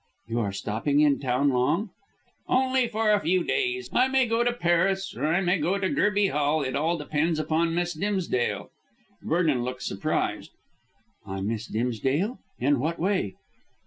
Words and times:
"You 0.27 0.39
are 0.39 0.51
stopping 0.51 1.01
in 1.01 1.19
town 1.19 1.49
long?" 1.49 1.91
"Only 2.47 2.87
for 2.87 3.11
a 3.11 3.19
few 3.19 3.43
days. 3.43 3.87
I 3.93 4.07
may 4.07 4.25
go 4.25 4.43
to 4.43 4.51
Paris 4.51 5.15
or 5.15 5.27
I 5.27 5.41
may 5.41 5.61
return 5.61 5.81
to 5.81 5.89
Gerby 5.91 6.31
Hall. 6.31 6.63
It 6.63 6.75
all 6.75 6.97
depends 6.97 7.37
upon 7.37 7.75
Miss 7.75 7.93
Dimsdale." 7.93 8.71
Vernon 9.21 9.61
looked 9.63 9.83
surprised. 9.83 10.49
"On 11.27 11.47
Miss 11.47 11.67
Dimsdale? 11.67 12.39
In 12.57 12.79
what 12.79 12.97
way?" 12.97 13.35